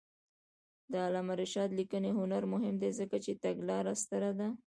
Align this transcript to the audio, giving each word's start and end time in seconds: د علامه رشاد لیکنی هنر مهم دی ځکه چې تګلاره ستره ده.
د 0.91 0.93
علامه 1.05 1.33
رشاد 1.41 1.69
لیکنی 1.79 2.11
هنر 2.19 2.43
مهم 2.53 2.75
دی 2.81 2.89
ځکه 2.99 3.17
چې 3.25 3.31
تګلاره 3.45 3.93
ستره 4.01 4.31
ده. 4.39 4.47